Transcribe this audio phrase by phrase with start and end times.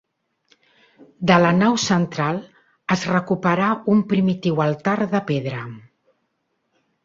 [1.31, 2.41] De la nau central
[2.97, 5.65] es recuperà un primitiu altar de pedra.